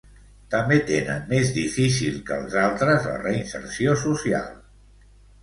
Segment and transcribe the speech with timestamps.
[0.51, 4.51] També tenen més difícil que els altres la reinserció social.